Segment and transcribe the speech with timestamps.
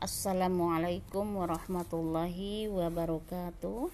[0.00, 3.92] Assalamualaikum warahmatullahi wabarakatuh.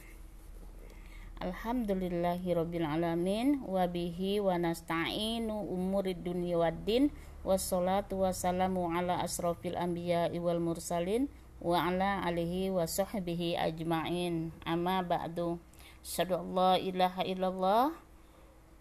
[1.43, 7.11] Alhamdulillahirabbil alamin wabihi wa nasta'inu umurid dunya waddin
[7.43, 11.27] wassalatu wassalamu ala asrofil anbiya wal mursalin
[11.59, 14.55] wa ala alihi wa sahbihi ajma'in.
[14.63, 15.59] Amma ba'du.
[16.07, 17.91] Asyhadu la ilaha illallah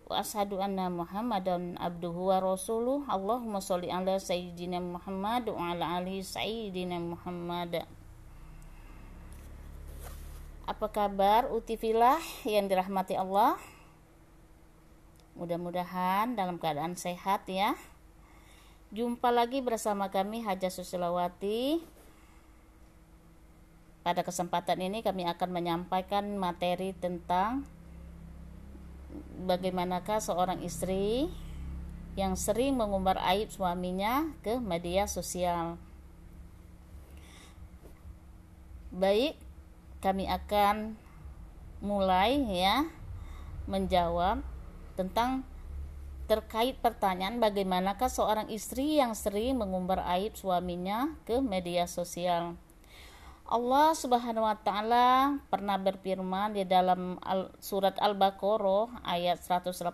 [0.06, 3.02] wa ashadu anna muhammadan abduhu wa rasuluh.
[3.10, 7.82] Allahumma sholli ala sayyidina Muhammad wa ala alihi sayyidina Muhammad.
[10.66, 13.58] Apa kabar utifilah yang dirahmati Allah?
[15.38, 17.78] Mudah-mudahan dalam keadaan sehat ya.
[18.94, 21.82] Jumpa lagi bersama kami Haja Susilawati.
[24.06, 27.66] Pada kesempatan ini kami akan menyampaikan materi tentang
[29.46, 31.30] bagaimanakah seorang istri
[32.16, 35.76] yang sering mengumbar aib suaminya ke media sosial.
[38.96, 39.36] Baik,
[40.00, 40.96] kami akan
[41.84, 42.88] mulai ya
[43.68, 44.40] menjawab
[44.96, 45.44] tentang
[46.26, 52.58] terkait pertanyaan bagaimanakah seorang istri yang sering mengumbar aib suaminya ke media sosial.
[53.46, 59.86] Allah Subhanahu wa taala pernah berfirman di dalam al, surat Al-Baqarah ayat 187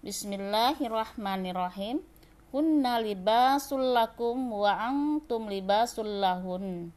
[0.00, 2.00] Bismillahirrahmanirrahim
[2.48, 6.96] Hunna libasul lakum wa antum libasul lahun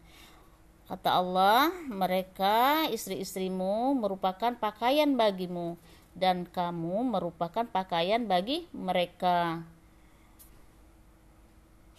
[0.87, 5.75] Kata Allah, mereka istri-istrimu merupakan pakaian bagimu
[6.15, 9.63] dan kamu merupakan pakaian bagi mereka.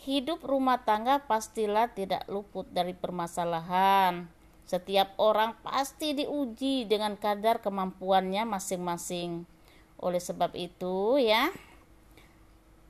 [0.03, 4.27] Hidup rumah tangga pastilah tidak luput dari permasalahan.
[4.67, 9.47] Setiap orang pasti diuji dengan kadar kemampuannya masing-masing.
[10.03, 11.55] Oleh sebab itu, ya,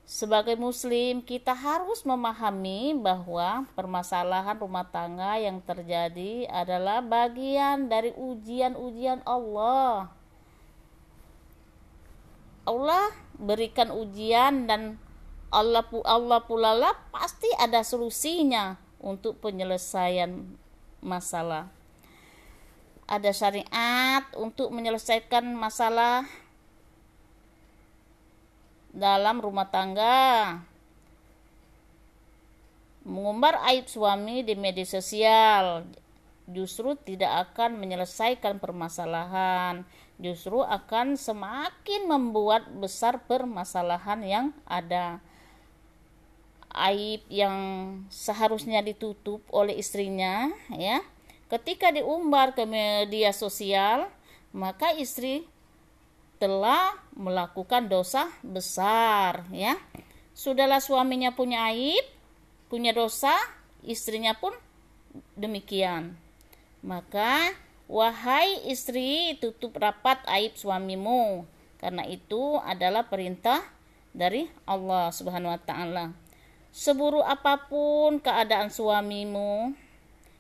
[0.08, 9.20] sebagai Muslim, kita harus memahami bahwa permasalahan rumah tangga yang terjadi adalah bagian dari ujian-ujian
[9.28, 10.08] Allah.
[12.62, 15.01] Allah berikan ujian dan
[15.52, 20.32] Allah Allah pula lah pasti ada solusinya untuk penyelesaian
[21.04, 21.68] masalah.
[23.04, 26.24] Ada syariat untuk menyelesaikan masalah
[28.96, 30.64] dalam rumah tangga.
[33.04, 35.84] Mengumbar aib suami di media sosial
[36.48, 39.84] justru tidak akan menyelesaikan permasalahan,
[40.16, 45.20] justru akan semakin membuat besar permasalahan yang ada
[46.72, 47.56] aib yang
[48.08, 51.04] seharusnya ditutup oleh istrinya ya.
[51.52, 54.08] Ketika diumbar ke media sosial
[54.56, 55.44] maka istri
[56.40, 59.76] telah melakukan dosa besar ya.
[60.32, 62.02] Sudahlah suaminya punya aib
[62.72, 63.36] punya dosa
[63.84, 64.56] istrinya pun
[65.36, 66.16] demikian.
[66.80, 67.52] Maka
[67.84, 71.44] wahai istri tutup rapat aib suamimu.
[71.76, 73.60] Karena itu adalah perintah
[74.16, 76.21] dari Allah Subhanahu wa taala
[76.72, 79.76] Seburuk apa pun keadaan suamimu,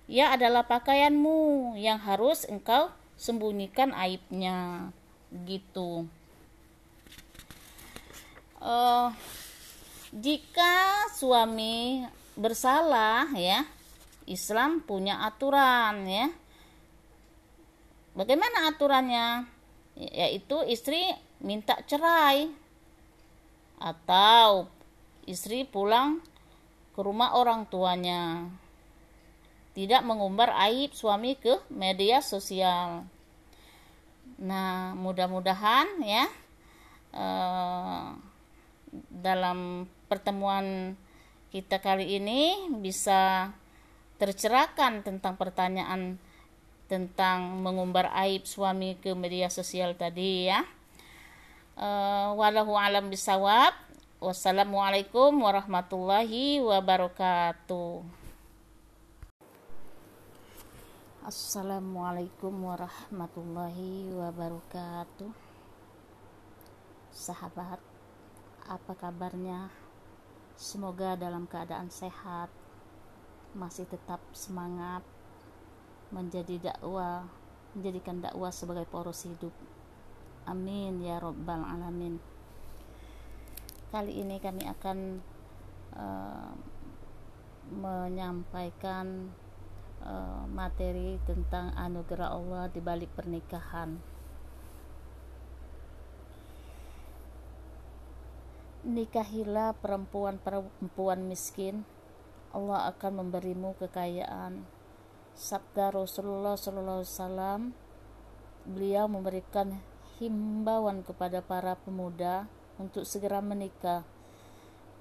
[0.08, 2.88] ia adalah pakaianmu yang harus engkau
[3.20, 4.88] sembunyikan aibnya.
[5.28, 6.08] Gitu.
[8.56, 9.12] Uh,
[10.12, 13.68] jika suami bersalah ya,
[14.24, 16.32] Islam punya aturan ya.
[18.16, 19.48] Bagaimana aturannya?
[19.96, 21.00] Yaitu istri
[21.40, 22.48] minta cerai
[23.76, 24.68] atau
[25.26, 26.22] istri pulang
[26.92, 28.46] ke rumah orang tuanya.
[29.72, 33.08] Tidak mengumbar aib suami ke media sosial.
[34.42, 36.24] Nah, mudah-mudahan ya
[37.14, 38.06] eh,
[39.08, 40.98] dalam pertemuan
[41.48, 43.52] kita kali ini bisa
[44.20, 46.20] tercerahkan tentang pertanyaan
[46.92, 50.60] tentang mengumbar aib suami ke media sosial tadi ya.
[51.72, 53.72] Uh, walahu alam bisawab
[54.22, 58.06] Wassalamualaikum warahmatullahi wabarakatuh.
[61.26, 65.26] Assalamualaikum warahmatullahi wabarakatuh.
[67.10, 67.82] Sahabat,
[68.62, 69.66] apa kabarnya?
[70.54, 72.46] Semoga dalam keadaan sehat,
[73.58, 75.02] masih tetap semangat
[76.14, 77.26] menjadi dakwah,
[77.74, 79.50] menjadikan dakwah sebagai poros hidup.
[80.46, 82.22] Amin ya robbal alamin
[83.92, 85.20] kali ini kami akan
[85.92, 86.56] uh,
[87.68, 89.28] menyampaikan
[90.00, 94.00] uh, materi tentang anugerah Allah di balik pernikahan.
[98.88, 101.84] Nikahilah perempuan-perempuan miskin
[102.56, 104.64] Allah akan memberimu kekayaan.
[105.36, 107.72] Sabda Rasulullah SAW,
[108.64, 109.84] beliau memberikan
[110.16, 112.48] himbauan kepada para pemuda
[112.82, 114.02] untuk segera menikah.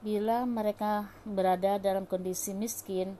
[0.05, 3.17] Bila mereka berada dalam kondisi miskin,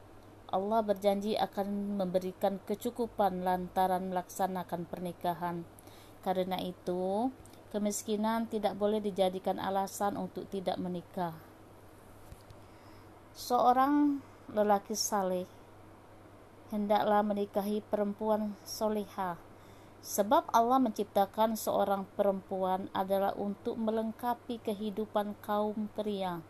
[0.51, 5.63] Allah berjanji akan memberikan kecukupan lantaran melaksanakan pernikahan.
[6.21, 7.31] Karena itu,
[7.73, 11.33] kemiskinan tidak boleh dijadikan alasan untuk tidak menikah.
[13.31, 14.19] Seorang
[14.51, 15.47] lelaki saleh
[16.71, 19.39] hendaklah menikahi perempuan solihah,
[20.01, 26.41] sebab Allah menciptakan seorang perempuan adalah untuk melengkapi kehidupan kaum pria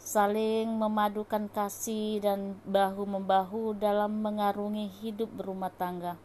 [0.00, 6.16] saling memadukan kasih dan bahu-membahu dalam mengarungi hidup berumah tangga.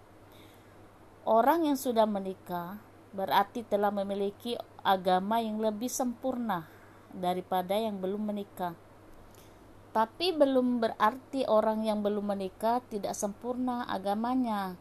[1.28, 2.80] Orang yang sudah menikah
[3.12, 6.72] berarti telah memiliki agama yang lebih sempurna
[7.12, 8.80] daripada yang belum menikah.
[9.92, 14.76] Tapi belum berarti orang yang belum menikah tidak sempurna agamanya.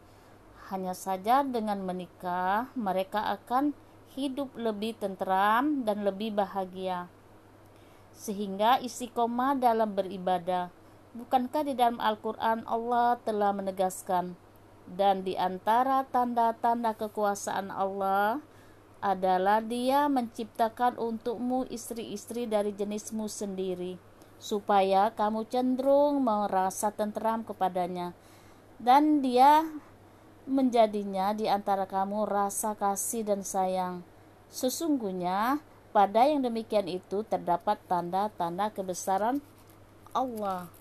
[0.73, 3.77] Hanya saja dengan menikah mereka akan
[4.17, 7.11] hidup lebih tentram dan lebih bahagia
[8.15, 10.71] sehingga istiqomah dalam beribadah.
[11.15, 14.35] Bukankah di dalam Al-Quran Allah telah menegaskan
[14.87, 18.43] dan di antara tanda-tanda kekuasaan Allah
[18.99, 23.95] adalah dia menciptakan untukmu istri-istri dari jenismu sendiri
[24.41, 28.11] supaya kamu cenderung merasa tentram kepadanya
[28.81, 29.63] dan dia
[30.45, 34.05] menjadinya di antara kamu rasa kasih dan sayang
[34.55, 35.59] sesungguhnya
[35.91, 39.39] pada yang demikian itu terdapat tanda-tanda kebesaran
[40.15, 40.71] Allah.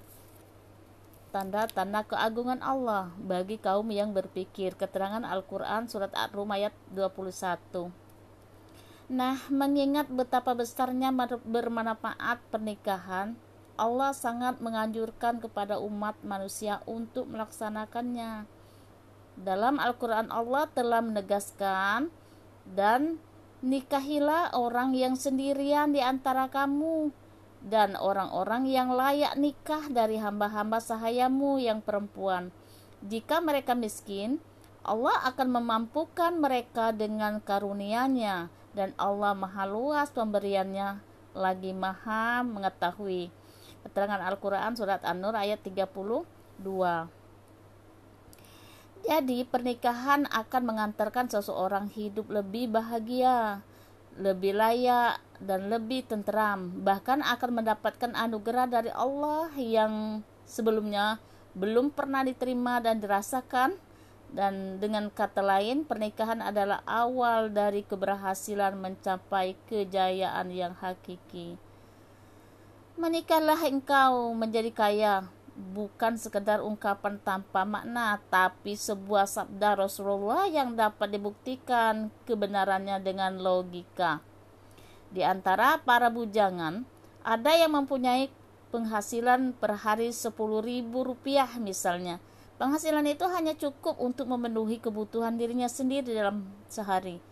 [1.35, 4.79] Tanda-tanda keagungan Allah bagi kaum yang berpikir.
[4.79, 7.91] Keterangan Al-Quran Surat Ar-Rum ayat 21.
[9.11, 11.11] Nah, mengingat betapa besarnya
[11.43, 13.35] bermanfaat pernikahan,
[13.75, 18.47] Allah sangat menganjurkan kepada umat manusia untuk melaksanakannya.
[19.35, 22.11] Dalam Al-Quran Allah telah menegaskan
[22.69, 23.19] dan
[23.65, 27.09] Nikahilah orang yang sendirian di antara kamu
[27.65, 32.53] dan orang-orang yang layak nikah dari hamba-hamba sahayamu yang perempuan.
[33.01, 34.37] Jika mereka miskin,
[34.85, 41.01] Allah akan memampukan mereka dengan karunia-Nya dan Allah maha luas pemberiannya
[41.33, 43.33] lagi maha mengetahui.
[43.81, 45.89] Keterangan Al-Quran Surat An-Nur ayat 32
[49.05, 53.61] jadi, pernikahan akan mengantarkan seseorang hidup lebih bahagia,
[54.17, 56.73] lebih layak, dan lebih tenteram.
[56.81, 61.21] Bahkan akan mendapatkan anugerah dari Allah yang sebelumnya
[61.53, 63.77] belum pernah diterima dan dirasakan.
[64.35, 71.55] Dan dengan kata lain, pernikahan adalah awal dari keberhasilan mencapai kejayaan yang hakiki.
[72.99, 75.15] Menikahlah engkau menjadi kaya,
[75.55, 84.19] bukan sekedar ungkapan tanpa makna, tapi sebuah sabda Rasulullah yang dapat dibuktikan kebenarannya dengan logika.
[85.15, 86.83] Di antara para bujangan,
[87.23, 88.29] ada yang mempunyai
[88.75, 90.11] penghasilan per hari
[90.63, 92.19] ribu rupiah misalnya.
[92.59, 97.23] Penghasilan itu hanya cukup untuk memenuhi kebutuhan dirinya sendiri dalam sehari.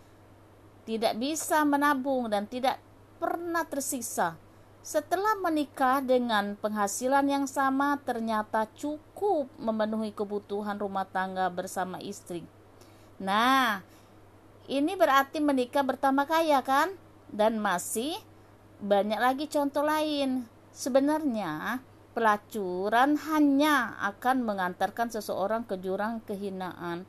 [0.83, 2.79] Tidak bisa menabung dan tidak
[3.19, 4.35] pernah tersisa
[4.83, 12.43] setelah menikah dengan penghasilan yang sama, ternyata cukup memenuhi kebutuhan rumah tangga bersama istri.
[13.15, 13.79] Nah,
[14.67, 16.91] ini berarti menikah bertambah kaya, kan?
[17.31, 18.19] Dan masih
[18.83, 20.43] banyak lagi contoh lain.
[20.75, 21.79] Sebenarnya,
[22.11, 27.07] pelacuran hanya akan mengantarkan seseorang ke jurang kehinaan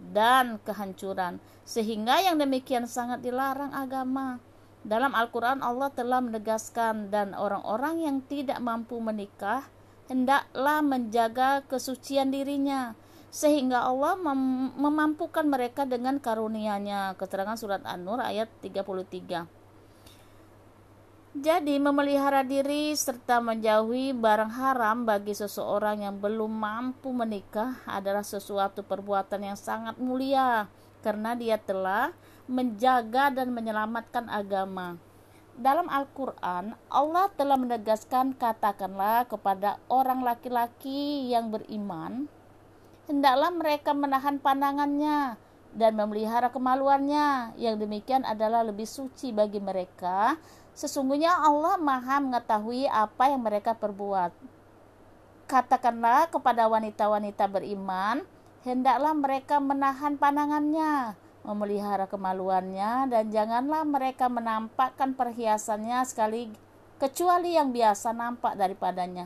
[0.00, 1.36] dan kehancuran,
[1.68, 4.40] sehingga yang demikian sangat dilarang agama.
[4.80, 9.68] Dalam Al-Quran Allah telah menegaskan dan orang-orang yang tidak mampu menikah
[10.08, 12.96] hendaklah menjaga kesucian dirinya
[13.30, 17.14] sehingga Allah mem memampukan mereka dengan karunia-Nya.
[17.14, 19.46] Keterangan surat An-Nur ayat 33.
[21.30, 28.82] Jadi memelihara diri serta menjauhi barang haram bagi seseorang yang belum mampu menikah adalah sesuatu
[28.82, 30.66] perbuatan yang sangat mulia
[31.00, 32.12] karena dia telah
[32.50, 34.96] menjaga dan menyelamatkan agama.
[35.60, 42.30] Dalam Al-Quran, Allah telah menegaskan katakanlah kepada orang laki-laki yang beriman,
[43.10, 45.36] hendaklah mereka menahan pandangannya
[45.74, 47.54] dan memelihara kemaluannya.
[47.60, 50.38] Yang demikian adalah lebih suci bagi mereka.
[50.72, 54.32] Sesungguhnya Allah maha mengetahui apa yang mereka perbuat.
[55.50, 58.22] Katakanlah kepada wanita-wanita beriman,
[58.60, 66.52] hendaklah mereka menahan pandangannya memelihara kemaluannya dan janganlah mereka menampakkan perhiasannya sekali
[67.00, 69.24] kecuali yang biasa nampak daripadanya.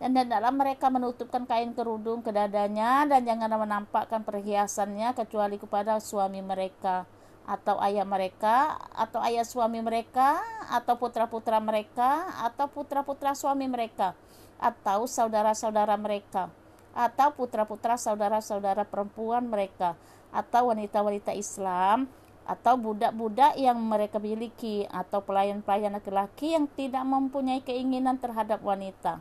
[0.00, 6.42] dan hendaklah mereka menutupkan kain kerudung ke dadanya dan janganlah menampakkan perhiasannya kecuali kepada suami
[6.42, 7.06] mereka
[7.46, 10.42] atau ayah mereka atau ayah suami mereka
[10.72, 14.18] atau putra-putra mereka atau putra-putra suami mereka
[14.58, 16.50] atau saudara-saudara mereka
[16.94, 19.98] atau putra-putra saudara-saudara perempuan mereka
[20.30, 22.06] atau wanita-wanita Islam
[22.44, 29.18] atau budak-budak yang mereka miliki atau pelayan-pelayan laki-laki yang tidak mempunyai keinginan terhadap wanita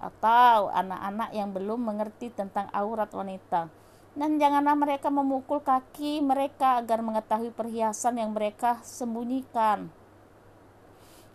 [0.00, 3.68] atau anak-anak yang belum mengerti tentang aurat wanita.
[4.16, 9.86] Dan janganlah mereka memukul kaki mereka agar mengetahui perhiasan yang mereka sembunyikan.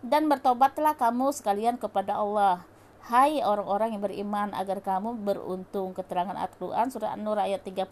[0.04, 2.60] Dan bertobatlah kamu sekalian kepada Allah.
[3.06, 5.94] Hai orang-orang yang beriman agar kamu beruntung.
[5.94, 7.86] Keterangan Al-Quran surah An-Nur ayat 31.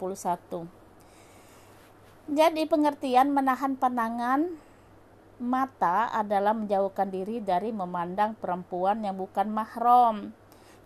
[2.35, 4.43] Jadi pengertian menahan pandangan
[5.39, 10.35] mata adalah menjauhkan diri dari memandang perempuan yang bukan mahram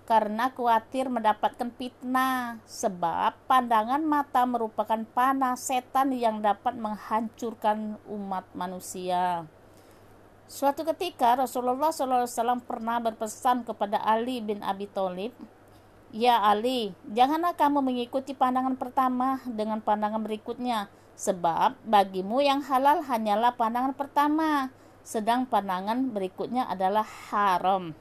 [0.05, 9.49] karena khawatir mendapatkan fitnah sebab pandangan mata merupakan panah setan yang dapat menghancurkan umat manusia.
[10.49, 15.29] Suatu ketika Rasulullah SAW pernah berpesan kepada Ali bin Abi Thalib,
[16.09, 23.53] Ya Ali, janganlah kamu mengikuti pandangan pertama dengan pandangan berikutnya, sebab bagimu yang halal hanyalah
[23.53, 24.73] pandangan pertama,
[25.05, 27.93] sedang pandangan berikutnya adalah haram.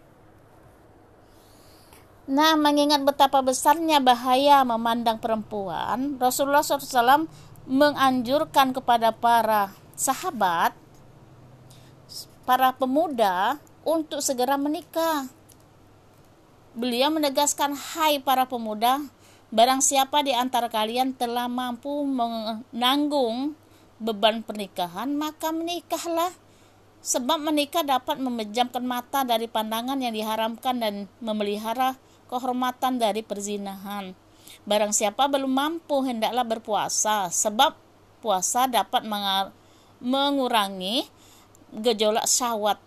[2.33, 7.29] Nah, mengingat betapa besarnya bahaya memandang perempuan, Rasulullah SAW
[7.69, 10.73] menganjurkan kepada para sahabat,
[12.49, 15.29] para pemuda untuk segera menikah.
[16.73, 19.05] Beliau menegaskan, "Hai para pemuda,
[19.53, 23.53] barang siapa di antara kalian telah mampu menanggung
[24.01, 26.33] beban pernikahan, maka menikahlah."
[27.05, 32.01] Sebab menikah dapat memejamkan mata dari pandangan yang diharamkan dan memelihara
[32.33, 34.17] kehormatan dari perzinahan.
[34.65, 37.77] Barang siapa belum mampu hendaklah berpuasa sebab
[38.25, 39.05] puasa dapat
[40.01, 41.18] mengurangi
[41.75, 42.81] gejolak syahwat.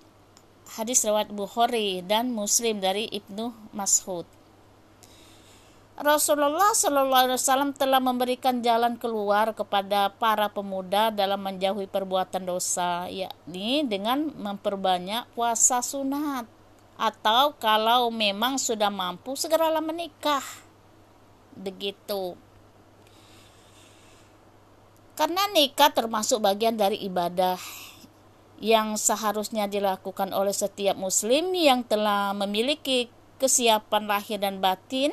[0.77, 4.23] Hadis riwayat Bukhari dan Muslim dari Ibnu Mas'ud.
[6.01, 13.05] Rasulullah Shallallahu Alaihi Wasallam telah memberikan jalan keluar kepada para pemuda dalam menjauhi perbuatan dosa,
[13.05, 16.49] yakni dengan memperbanyak puasa sunat
[17.01, 20.45] atau kalau memang sudah mampu segeralah menikah
[21.57, 22.37] begitu
[25.17, 27.57] karena nikah termasuk bagian dari ibadah
[28.61, 33.09] yang seharusnya dilakukan oleh setiap muslim yang telah memiliki
[33.41, 35.09] kesiapan lahir dan batin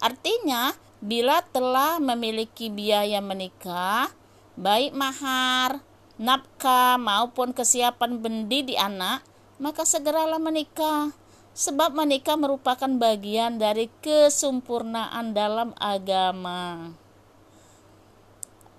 [0.00, 0.72] artinya
[1.04, 4.08] bila telah memiliki biaya menikah
[4.56, 5.84] baik mahar
[6.16, 9.20] nafkah maupun kesiapan bendi di anak
[9.60, 11.12] maka segeralah menikah
[11.56, 16.92] sebab menikah merupakan bagian dari kesempurnaan dalam agama.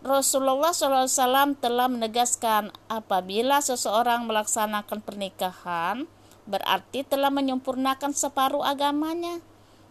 [0.07, 6.07] Rasulullah SAW telah menegaskan apabila seseorang melaksanakan pernikahan
[6.47, 9.43] berarti telah menyempurnakan separuh agamanya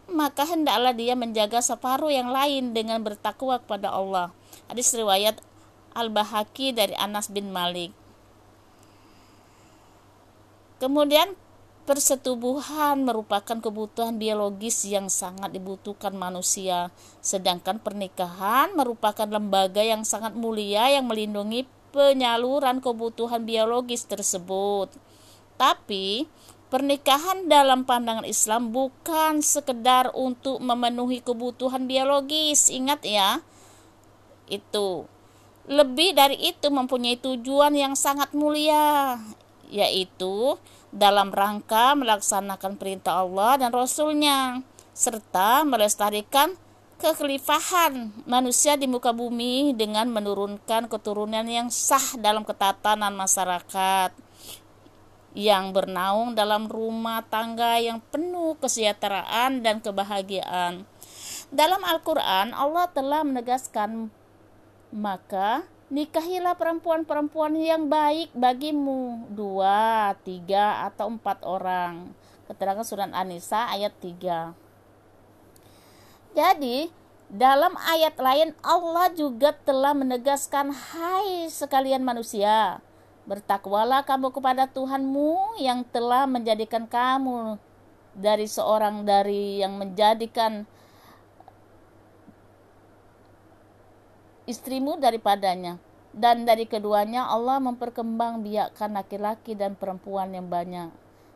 [0.09, 4.33] maka hendaklah dia menjaga separuh yang lain dengan bertakwa kepada Allah.
[4.71, 5.43] Hadis riwayat
[5.93, 7.91] Al-Bahaki dari Anas bin Malik.
[10.79, 11.35] Kemudian
[11.87, 16.91] Persetubuhan merupakan kebutuhan biologis yang sangat dibutuhkan manusia,
[17.23, 21.63] sedangkan pernikahan merupakan lembaga yang sangat mulia yang melindungi
[21.95, 24.91] penyaluran kebutuhan biologis tersebut.
[25.55, 26.27] Tapi,
[26.75, 33.47] pernikahan dalam pandangan Islam bukan sekedar untuk memenuhi kebutuhan biologis, ingat ya.
[34.51, 35.07] Itu
[35.71, 39.19] lebih dari itu mempunyai tujuan yang sangat mulia,
[39.71, 40.59] yaitu
[40.95, 44.63] dalam rangka melaksanakan perintah Allah dan Rasulnya
[44.97, 46.57] serta melestarikan
[46.97, 54.17] kekhalifahan manusia di muka bumi dengan menurunkan keturunan yang sah dalam ketatanan masyarakat
[55.37, 60.89] yang bernaung dalam rumah tangga yang penuh kesejahteraan dan kebahagiaan.
[61.53, 64.09] Dalam Al-Quran, Allah telah menegaskan,
[64.97, 69.31] maka Nikahilah perempuan-perempuan yang baik bagimu.
[69.31, 72.11] Dua, tiga, atau empat orang.
[72.47, 74.55] Keterangan surat An-Nisa ayat 3
[76.39, 76.87] Jadi
[77.27, 82.79] dalam ayat lain Allah juga telah menegaskan Hai sekalian manusia
[83.27, 87.59] Bertakwalah kamu kepada Tuhanmu yang telah menjadikan kamu
[88.15, 90.71] dari seorang dari yang menjadikan
[94.47, 95.77] istrimu daripadanya.
[96.17, 100.89] Dan dari keduanya Allah memperkembang biakkan laki-laki dan perempuan yang banyak.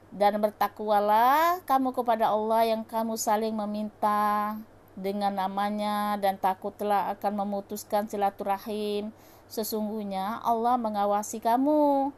[0.09, 4.57] Dan bertakwalah kamu kepada Allah yang kamu saling meminta
[4.97, 9.13] dengan namanya dan takutlah akan memutuskan silaturahim.
[9.53, 12.15] Sesungguhnya Allah mengawasi kamu.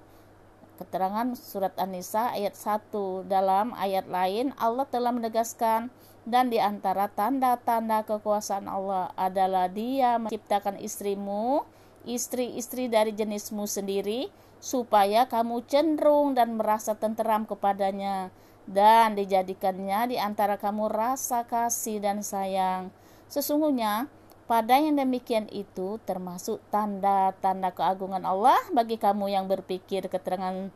[0.78, 8.06] Keterangan surat An-Nisa ayat 1 dalam ayat lain Allah telah menegaskan dan di antara tanda-tanda
[8.06, 11.66] kekuasaan Allah adalah dia menciptakan istrimu
[12.06, 14.30] istri-istri dari jenismu sendiri
[14.62, 18.30] supaya kamu cenderung dan merasa tenteram kepadanya
[18.70, 22.94] dan dijadikannya di antara kamu rasa kasih dan sayang.
[23.26, 24.06] Sesungguhnya
[24.46, 30.70] pada yang demikian itu termasuk tanda-tanda keagungan Allah bagi kamu yang berpikir keterangan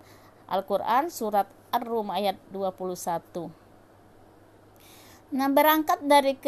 [0.50, 3.65] Al-Quran surat Ar-Rum ayat 21.
[5.34, 6.38] Nah, berangkat dari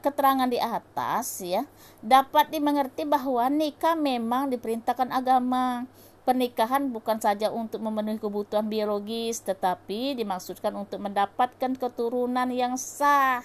[0.00, 1.68] keterangan di atas ya,
[2.00, 5.84] dapat dimengerti bahwa nikah memang diperintahkan agama
[6.24, 13.44] Pernikahan bukan saja untuk memenuhi kebutuhan biologis, tetapi dimaksudkan untuk mendapatkan keturunan yang sah.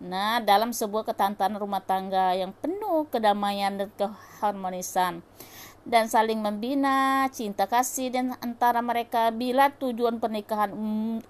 [0.00, 5.20] Nah, dalam sebuah ketantan rumah tangga yang penuh kedamaian dan keharmonisan
[5.88, 10.68] dan saling membina cinta kasih dan antara mereka bila tujuan pernikahan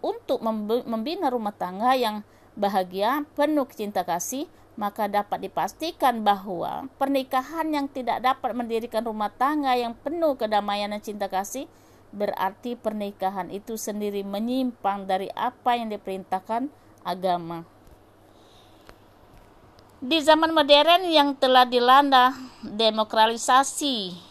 [0.02, 0.42] untuk
[0.84, 2.26] membina rumah tangga yang
[2.58, 9.78] bahagia penuh cinta kasih maka dapat dipastikan bahwa pernikahan yang tidak dapat mendirikan rumah tangga
[9.78, 11.70] yang penuh kedamaian dan cinta kasih
[12.10, 16.70] berarti pernikahan itu sendiri menyimpang dari apa yang diperintahkan
[17.06, 17.66] agama.
[19.98, 22.30] Di zaman modern yang telah dilanda
[22.62, 24.27] demokratisasi,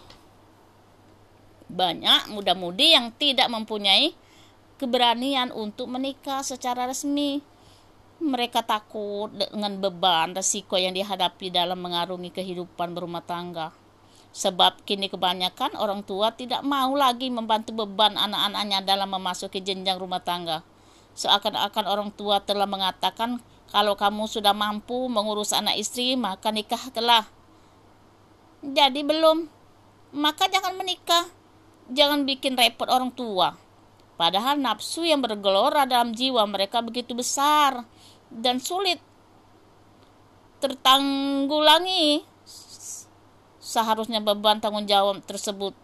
[1.68, 4.16] banyak muda-mudi yang tidak mempunyai
[4.80, 7.44] keberanian untuk menikah secara resmi
[8.18, 13.70] mereka takut dengan beban resiko yang dihadapi dalam mengarungi kehidupan berumah tangga.
[14.34, 20.22] Sebab kini kebanyakan orang tua tidak mau lagi membantu beban anak-anaknya dalam memasuki jenjang rumah
[20.22, 20.62] tangga.
[21.18, 23.42] Seakan-akan orang tua telah mengatakan
[23.74, 27.26] kalau kamu sudah mampu mengurus anak istri maka nikah telah.
[28.62, 29.50] Jadi belum,
[30.14, 31.37] maka jangan menikah.
[31.88, 33.56] Jangan bikin repot orang tua.
[34.18, 37.86] Padahal nafsu yang bergelora dalam jiwa mereka begitu besar
[38.34, 38.98] dan sulit
[40.58, 42.26] tertanggulangi.
[43.62, 45.76] Seharusnya beban tanggung jawab tersebut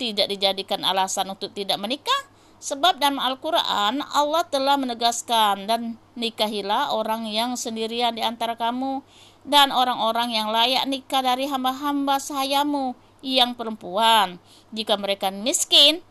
[0.00, 2.22] tidak dijadikan alasan untuk tidak menikah.
[2.64, 9.04] Sebab dalam Al-Quran Allah telah menegaskan dan nikahilah orang yang sendirian di antara kamu
[9.44, 14.40] dan orang-orang yang layak nikah dari hamba-hamba sayamu yang perempuan.
[14.74, 16.02] Jika mereka miskin,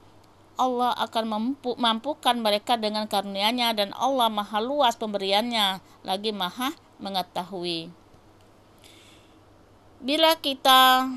[0.56, 6.72] Allah akan mampu, mampukan mereka dengan karunia-Nya dan Allah maha luas pemberiannya lagi maha
[7.02, 7.92] mengetahui.
[10.04, 11.10] Bila kita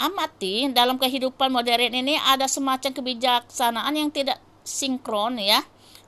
[0.00, 5.60] amati dalam kehidupan modern ini ada semacam kebijaksanaan yang tidak sinkron ya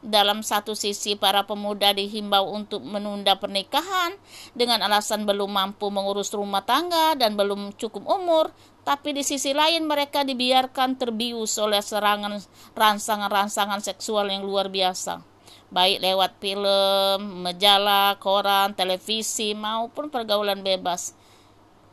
[0.03, 4.19] dalam satu sisi, para pemuda dihimbau untuk menunda pernikahan
[4.53, 8.51] dengan alasan belum mampu mengurus rumah tangga dan belum cukup umur,
[8.83, 12.43] tapi di sisi lain mereka dibiarkan terbius oleh serangan
[12.75, 15.23] rangsangan-rangsangan seksual yang luar biasa,
[15.71, 21.15] baik lewat film, majalah, koran, televisi, maupun pergaulan bebas.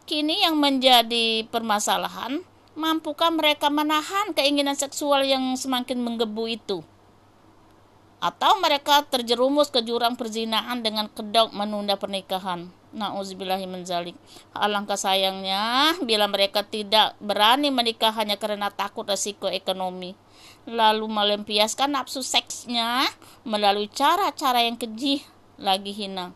[0.09, 2.41] Kini yang menjadi permasalahan,
[2.73, 6.81] mampukah mereka menahan keinginan seksual yang semakin menggebu itu?
[8.19, 12.67] Atau mereka terjerumus ke jurang perzinaan dengan kedok menunda pernikahan.
[12.89, 14.17] Nauzubillahi zalik.
[14.51, 20.17] Alangkah sayangnya bila mereka tidak berani menikah hanya karena takut resiko ekonomi.
[20.65, 23.07] Lalu melampiaskan nafsu seksnya
[23.45, 25.21] melalui cara-cara yang keji
[25.61, 26.33] lagi hina.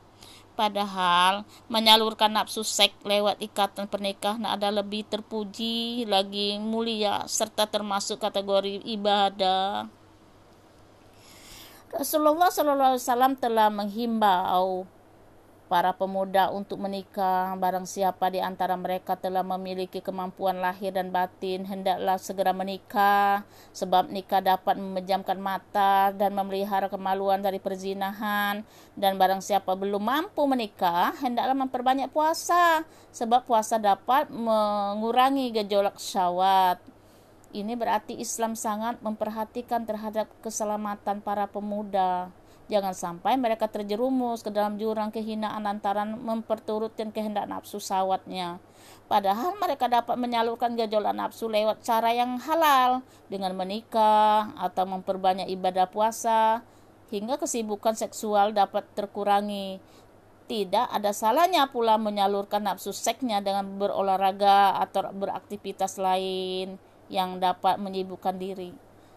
[0.53, 8.85] Padahal menyalurkan nafsu seks lewat ikatan pernikahan ada lebih terpuji, lagi mulia, serta termasuk kategori
[8.85, 10.02] ibadah.
[11.93, 14.89] Rasulullah SAW telah menghimbau
[15.69, 17.53] para pemuda untuk menikah.
[17.57, 23.45] Barang siapa di antara mereka telah memiliki kemampuan lahir dan batin, hendaklah segera menikah,
[23.77, 28.65] sebab nikah dapat memejamkan mata dan memelihara kemaluan dari perzinahan.
[28.97, 32.81] Dan barang siapa belum mampu menikah, hendaklah memperbanyak puasa,
[33.13, 36.92] sebab puasa dapat mengurangi gejolak syawat.
[37.53, 42.33] Ini berarti Islam sangat memperhatikan terhadap keselamatan para pemuda.
[42.65, 48.57] Jangan sampai mereka terjerumus ke dalam jurang kehinaan lantaran memperturutkan kehendak nafsu sawatnya.
[49.05, 55.85] Padahal mereka dapat menyalurkan gejolak nafsu lewat cara yang halal dengan menikah atau memperbanyak ibadah
[55.85, 56.65] puasa
[57.13, 59.77] hingga kesibukan seksual dapat terkurangi.
[60.49, 68.37] Tidak ada salahnya pula menyalurkan nafsu seksnya dengan berolahraga atau beraktivitas lain yang dapat menyibukkan
[68.37, 68.71] diri.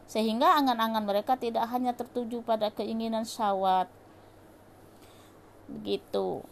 [0.06, 3.90] sehingga angan-angan mereka tidak hanya tertuju pada keinginan syahwat.
[5.66, 6.46] Begitu.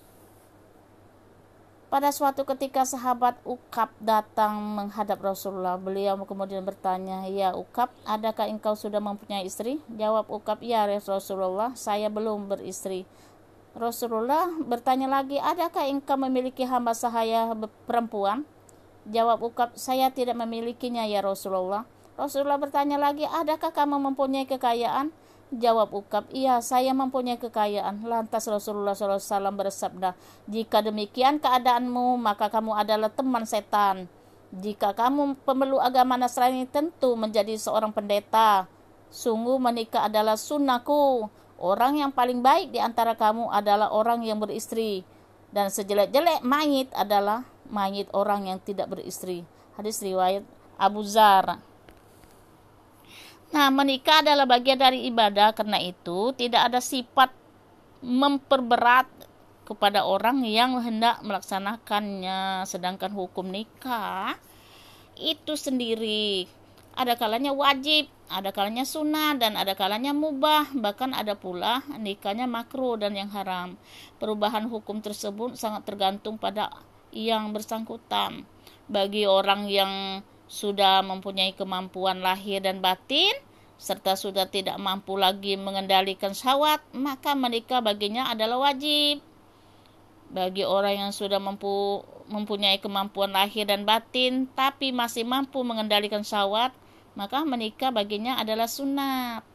[1.86, 5.78] Pada suatu ketika sahabat Ukab datang menghadap Rasulullah.
[5.78, 9.78] Beliau kemudian bertanya ya Ukab adakah engkau sudah mempunyai istri?
[9.94, 13.06] Jawab Ukab ya Rasulullah saya belum beristri.
[13.78, 17.54] Rasulullah bertanya lagi adakah engkau memiliki hamba sahaya
[17.86, 18.42] perempuan
[19.08, 25.10] jawab Ukab saya tidak memilikinya ya Rasulullah Rasulullah bertanya lagi, adakah kamu mempunyai kekayaan?
[25.50, 28.06] Jawab Ukab, iya saya mempunyai kekayaan.
[28.06, 30.14] Lantas Rasulullah SAW bersabda,
[30.46, 34.06] jika demikian keadaanmu, maka kamu adalah teman setan.
[34.54, 38.70] Jika kamu pemeluk agama Nasrani tentu menjadi seorang pendeta.
[39.10, 41.26] Sungguh menikah adalah sunnahku.
[41.58, 45.02] Orang yang paling baik di antara kamu adalah orang yang beristri.
[45.50, 49.44] Dan sejelek-jelek mayit adalah mayit orang yang tidak beristri.
[49.74, 50.44] Hadis riwayat
[50.78, 51.58] Abu Zar.
[53.54, 57.30] Nah, menikah adalah bagian dari ibadah, karena itu tidak ada sifat
[58.02, 59.06] memperberat
[59.64, 62.66] kepada orang yang hendak melaksanakannya.
[62.66, 64.36] Sedangkan hukum nikah
[65.14, 66.50] itu sendiri
[66.94, 72.94] ada kalanya wajib, ada kalanya sunnah, dan ada kalanya mubah, bahkan ada pula nikahnya makruh
[72.94, 73.74] dan yang haram.
[74.22, 76.70] Perubahan hukum tersebut sangat tergantung pada
[77.14, 78.42] yang bersangkutan.
[78.90, 83.32] Bagi orang yang sudah mempunyai kemampuan lahir dan batin,
[83.78, 89.22] serta sudah tidak mampu lagi mengendalikan syahwat, maka menikah baginya adalah wajib.
[90.34, 96.74] Bagi orang yang sudah mampu mempunyai kemampuan lahir dan batin, tapi masih mampu mengendalikan syahwat,
[97.14, 99.46] maka menikah baginya adalah sunat.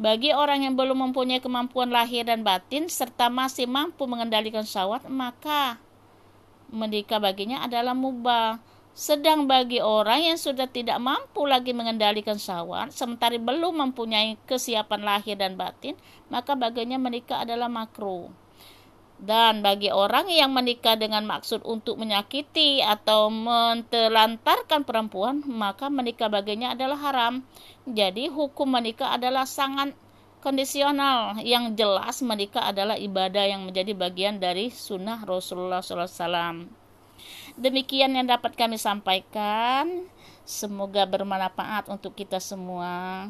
[0.00, 5.76] Bagi orang yang belum mempunyai kemampuan lahir dan batin, serta masih mampu mengendalikan syahwat, maka
[6.70, 8.58] menikah baginya adalah mubah
[8.90, 15.38] sedang bagi orang yang sudah tidak mampu lagi mengendalikan syahwat, sementara belum mempunyai kesiapan lahir
[15.38, 15.94] dan batin,
[16.28, 18.28] maka baginya menikah adalah makruh.
[19.20, 26.72] Dan bagi orang yang menikah dengan maksud untuk menyakiti atau mentelantarkan perempuan, maka menikah baginya
[26.72, 27.44] adalah haram.
[27.84, 29.92] Jadi hukum menikah adalah sangat
[30.40, 31.38] kondisional.
[31.44, 36.66] Yang jelas menikah adalah ibadah yang menjadi bagian dari sunnah Rasulullah SAW.
[37.60, 40.08] Demikian yang dapat kami sampaikan.
[40.48, 43.28] Semoga bermanfaat untuk kita semua.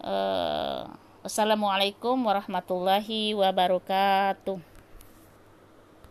[0.00, 0.88] Uh,
[1.20, 4.69] Wassalamualaikum warahmatullahi wabarakatuh.